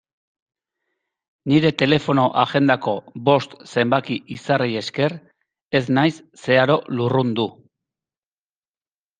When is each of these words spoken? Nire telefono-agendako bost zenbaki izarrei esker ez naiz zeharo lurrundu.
Nire 1.51 1.71
telefono-agendako 1.81 2.95
bost 3.29 3.53
zenbaki 3.73 4.17
izarrei 4.39 4.71
esker 4.81 5.17
ez 5.81 5.85
naiz 5.99 6.15
zeharo 6.47 6.81
lurrundu. 6.99 7.47